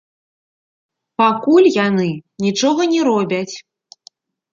[1.21, 2.07] Пакуль яны
[2.45, 3.51] нічога не робяць.